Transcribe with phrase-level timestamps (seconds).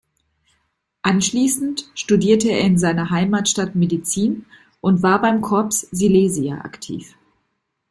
[1.03, 4.47] Anschließend studierte er in seiner Heimatstadt Medizin
[4.79, 7.15] und war beim Corps Silesia aktiv.